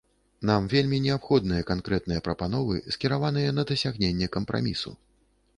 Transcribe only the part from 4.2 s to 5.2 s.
кампрамісу.